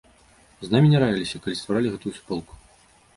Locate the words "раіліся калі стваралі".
1.03-1.91